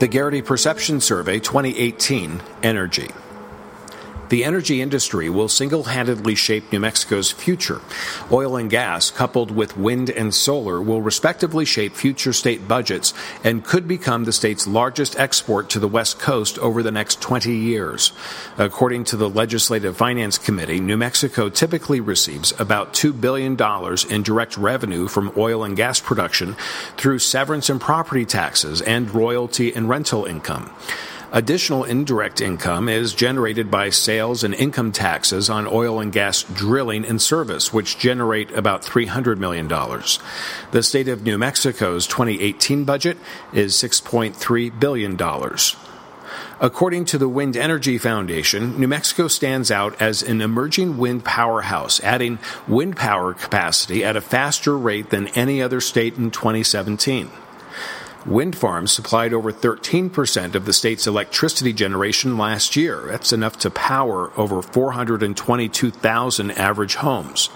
The 0.00 0.08
Garrity 0.08 0.42
Perception 0.42 1.00
Survey 1.00 1.38
2018 1.38 2.42
Energy. 2.64 3.08
The 4.34 4.42
energy 4.42 4.82
industry 4.82 5.30
will 5.30 5.48
single 5.48 5.84
handedly 5.84 6.34
shape 6.34 6.72
New 6.72 6.80
Mexico's 6.80 7.30
future. 7.30 7.80
Oil 8.32 8.56
and 8.56 8.68
gas, 8.68 9.08
coupled 9.12 9.52
with 9.52 9.76
wind 9.76 10.10
and 10.10 10.34
solar, 10.34 10.82
will 10.82 11.00
respectively 11.00 11.64
shape 11.64 11.94
future 11.94 12.32
state 12.32 12.66
budgets 12.66 13.14
and 13.44 13.64
could 13.64 13.86
become 13.86 14.24
the 14.24 14.32
state's 14.32 14.66
largest 14.66 15.16
export 15.20 15.70
to 15.70 15.78
the 15.78 15.86
West 15.86 16.18
Coast 16.18 16.58
over 16.58 16.82
the 16.82 16.90
next 16.90 17.20
20 17.20 17.54
years. 17.54 18.10
According 18.58 19.04
to 19.04 19.16
the 19.16 19.30
Legislative 19.30 19.96
Finance 19.96 20.38
Committee, 20.38 20.80
New 20.80 20.96
Mexico 20.96 21.48
typically 21.48 22.00
receives 22.00 22.52
about 22.58 22.92
$2 22.92 23.20
billion 23.20 23.56
in 24.10 24.22
direct 24.24 24.56
revenue 24.56 25.06
from 25.06 25.30
oil 25.36 25.62
and 25.62 25.76
gas 25.76 26.00
production 26.00 26.56
through 26.96 27.20
severance 27.20 27.70
and 27.70 27.80
property 27.80 28.24
taxes 28.24 28.82
and 28.82 29.14
royalty 29.14 29.72
and 29.72 29.88
rental 29.88 30.24
income. 30.24 30.74
Additional 31.34 31.82
indirect 31.82 32.40
income 32.40 32.88
is 32.88 33.12
generated 33.12 33.68
by 33.68 33.90
sales 33.90 34.44
and 34.44 34.54
income 34.54 34.92
taxes 34.92 35.50
on 35.50 35.66
oil 35.66 35.98
and 35.98 36.12
gas 36.12 36.44
drilling 36.44 37.04
and 37.04 37.20
service, 37.20 37.72
which 37.72 37.98
generate 37.98 38.52
about 38.52 38.82
$300 38.82 39.38
million. 39.38 39.66
The 39.66 40.82
state 40.84 41.08
of 41.08 41.24
New 41.24 41.36
Mexico's 41.36 42.06
2018 42.06 42.84
budget 42.84 43.18
is 43.52 43.74
$6.3 43.74 44.78
billion. 44.78 45.18
According 46.60 47.04
to 47.06 47.18
the 47.18 47.28
Wind 47.28 47.56
Energy 47.56 47.98
Foundation, 47.98 48.78
New 48.78 48.86
Mexico 48.86 49.26
stands 49.26 49.72
out 49.72 50.00
as 50.00 50.22
an 50.22 50.40
emerging 50.40 50.98
wind 50.98 51.24
powerhouse, 51.24 51.98
adding 52.04 52.38
wind 52.68 52.96
power 52.96 53.34
capacity 53.34 54.04
at 54.04 54.16
a 54.16 54.20
faster 54.20 54.78
rate 54.78 55.10
than 55.10 55.26
any 55.28 55.60
other 55.60 55.80
state 55.80 56.16
in 56.16 56.30
2017. 56.30 57.28
Wind 58.26 58.56
farms 58.56 58.90
supplied 58.90 59.34
over 59.34 59.52
13% 59.52 60.54
of 60.54 60.64
the 60.64 60.72
state's 60.72 61.06
electricity 61.06 61.74
generation 61.74 62.38
last 62.38 62.74
year. 62.74 63.02
That's 63.08 63.34
enough 63.34 63.58
to 63.58 63.70
power 63.70 64.32
over 64.38 64.62
422,000 64.62 66.50
average 66.52 66.94
homes. 66.94 67.50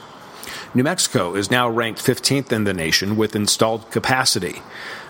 New 0.75 0.83
Mexico 0.83 1.34
is 1.34 1.51
now 1.51 1.70
ranked 1.70 2.05
15th 2.05 2.53
in 2.53 2.65
the 2.65 2.75
nation 2.75 3.17
with 3.17 3.34
installed 3.34 3.91
capacity. 3.91 4.61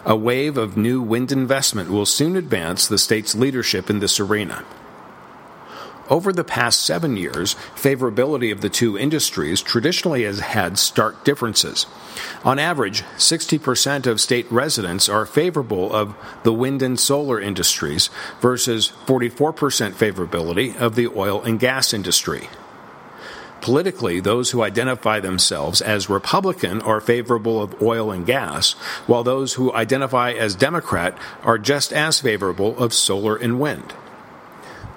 A 0.05 0.15
wave 0.15 0.57
of 0.57 0.77
new 0.77 1.03
wind 1.03 1.33
investment 1.33 1.91
will 1.91 2.07
soon 2.07 2.37
advance 2.37 2.87
the 2.87 2.97
state's 2.97 3.35
leadership 3.35 3.91
in 3.91 3.99
this 3.99 4.21
arena. 4.21 4.65
Over 6.11 6.33
the 6.33 6.45
past 6.45 6.83
seven 6.83 7.19
years, 7.19 7.55
favorability 7.75 8.51
of 8.51 8.63
the 8.63 8.71
two 8.71 8.97
industries 8.97 9.61
traditionally 9.61 10.25
has 10.25 10.41
had 10.41 10.79
stark 10.79 11.23
differences. 11.23 11.87
On 12.45 12.59
average, 12.59 13.03
60% 13.19 14.07
of 14.07 14.21
state 14.21 14.51
residents 14.51 15.11
are 15.11 15.27
favorable 15.27 15.93
of 15.93 16.15
the 16.45 16.53
wind 16.53 16.81
and 16.81 16.99
solar 16.99 17.39
industries 17.39 18.09
versus 18.41 18.91
44% 19.05 19.93
favorability 19.93 20.75
of 20.77 20.95
the 20.95 21.09
oil 21.09 21.43
and 21.43 21.61
gas 21.61 21.93
industry. 21.93 22.49
Politically, 23.61 24.21
those 24.21 24.53
who 24.53 24.63
identify 24.63 25.21
themselves 25.21 25.83
as 25.83 26.09
Republican 26.09 26.81
are 26.81 27.01
favorable 27.03 27.61
of 27.61 27.83
oil 27.83 28.11
and 28.13 28.25
gas, 28.25 28.73
while 29.07 29.25
those 29.25 29.55
who 29.55 29.75
identify 29.75 30.33
as 30.33 30.55
Democrat 30.55 31.19
are 31.43 31.59
just 31.59 31.93
as 31.93 32.21
favorable 32.21 32.79
of 32.79 32.95
solar 32.95 33.37
and 33.37 33.61
wind 33.61 33.93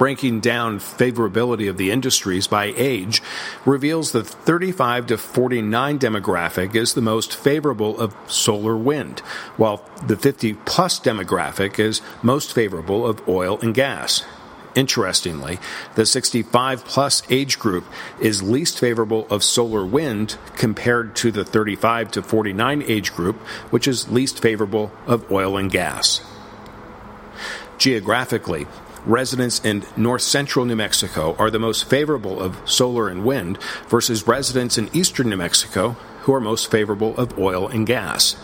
breaking 0.02 0.40
down 0.40 0.80
favorability 0.80 1.70
of 1.70 1.78
the 1.78 1.92
industries 1.92 2.48
by 2.48 2.74
age 2.76 3.22
reveals 3.66 4.12
the 4.12 4.24
35 4.24 5.06
to 5.06 5.16
49 5.16 6.00
demographic 6.00 6.74
is 6.74 6.96
the 6.96 7.02
most 7.04 7.36
favorable 7.36 8.00
of 8.00 8.16
solar 8.26 8.76
wind, 8.76 9.20
while 9.58 9.88
the 10.08 10.18
50 10.18 10.56
plus 10.66 11.00
demographic 11.00 11.78
is 11.78 12.02
most 12.24 12.52
favorable 12.52 13.06
of 13.06 13.22
oil 13.30 13.60
and 13.62 13.76
gas. 13.76 14.26
Interestingly, 14.74 15.60
the 15.94 16.08
65 16.08 16.84
plus 16.84 17.22
age 17.30 17.60
group 17.60 17.86
is 18.20 18.42
least 18.42 18.80
favorable 18.80 19.28
of 19.30 19.44
solar 19.44 19.86
wind 19.86 20.36
compared 20.56 21.16
to 21.18 21.32
the 21.32 21.46
35 21.46 22.10
to 22.10 22.24
49 22.24 22.82
age 22.88 23.14
group, 23.14 23.36
which 23.70 23.88
is 23.88 24.10
least 24.10 24.42
favorable 24.42 24.92
of 25.06 25.32
oil 25.32 25.58
and 25.58 25.70
gas. 25.70 26.22
Geographically, 27.78 28.66
residents 29.06 29.60
in 29.64 29.84
north 29.98 30.22
central 30.22 30.66
New 30.66 30.76
Mexico 30.76 31.36
are 31.40 31.50
the 31.50 31.60
most 31.60 31.90
favorable 31.90 32.40
of 32.40 32.58
solar 32.70 33.08
and 33.10 33.26
wind 33.26 33.58
versus 33.88 34.28
residents 34.28 34.78
in 34.78 34.90
eastern 34.94 35.30
New 35.30 35.38
Mexico 35.38 35.92
who 36.22 36.34
are 36.34 36.42
most 36.42 36.70
favorable 36.70 37.16
of 37.18 37.38
oil 37.38 37.68
and 37.68 37.88
gas. 37.88 38.36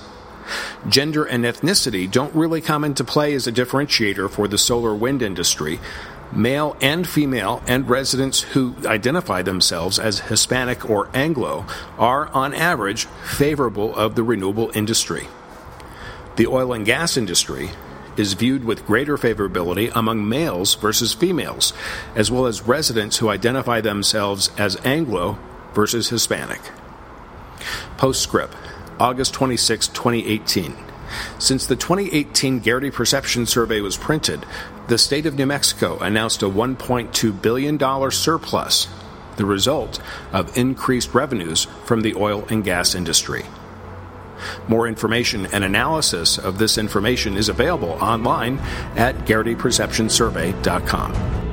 Gender 0.88 1.25
and 1.25 1.44
ethnicity 1.44 2.09
don't 2.09 2.34
really 2.34 2.62
come 2.62 2.84
into 2.84 3.03
play 3.03 3.34
as 3.34 3.47
a 3.47 3.51
differentiator 3.51 4.29
for 4.29 4.47
the 4.47 4.57
solar 4.57 4.95
wind 4.95 5.22
industry. 5.22 5.79
Male 6.31 6.75
and 6.81 7.07
female 7.07 7.62
and 7.68 7.89
residents 7.89 8.41
who 8.41 8.75
identify 8.85 9.41
themselves 9.41 10.00
as 10.00 10.19
Hispanic 10.22 10.89
or 10.89 11.09
Anglo 11.13 11.66
are, 11.97 12.28
on 12.29 12.53
average, 12.53 13.06
favorable 13.24 13.95
of 13.95 14.16
the 14.16 14.24
renewable 14.24 14.72
industry. 14.74 15.28
The 16.35 16.47
oil 16.47 16.74
and 16.74 16.85
gas 16.85 17.18
industry 17.18 17.72
is 18.17 18.33
viewed 18.33 18.66
with 18.66 18.85
greater 18.85 19.17
favorability 19.17 19.91
among 19.95 20.28
males 20.28 20.75
versus 20.75 21.13
females, 21.13 21.73
as 22.16 22.31
well 22.31 22.45
as 22.45 22.67
residents 22.67 23.17
who 23.17 23.29
identify 23.29 23.79
themselves 23.81 24.50
as 24.57 24.83
Anglo 24.85 25.38
versus 25.73 26.09
Hispanic. 26.09 26.61
Postscript, 27.97 28.56
August 29.00 29.33
26, 29.33 29.88
2018. 29.89 30.75
Since 31.39 31.66
the 31.66 31.75
2018 31.75 32.59
Garrity 32.59 32.91
Perception 32.91 33.45
Survey 33.45 33.79
was 33.81 33.97
printed, 33.97 34.45
the 34.88 34.97
state 34.97 35.25
of 35.25 35.35
New 35.35 35.45
Mexico 35.45 35.97
announced 36.00 36.41
a 36.44 36.50
$1.2 36.50 37.41
billion 37.41 38.11
surplus, 38.11 38.88
the 39.38 39.45
result 39.45 40.01
of 40.33 40.57
increased 40.57 41.13
revenues 41.13 41.66
from 41.85 42.01
the 42.01 42.16
oil 42.16 42.45
and 42.50 42.63
gas 42.63 42.95
industry. 42.95 43.45
More 44.68 44.88
information 44.88 45.46
and 45.48 45.64
analysis 45.64 46.38
of 46.38 46.58
this 46.58 46.78
information 46.78 47.38
is 47.38 47.50
available 47.50 47.98
online 48.02 48.59
at 48.96 49.16
GarrityPerceptionSurvey.com. 49.25 51.47